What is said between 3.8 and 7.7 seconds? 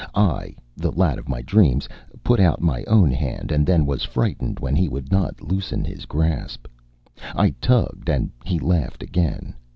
was frightened when he would not loosen his grasp. I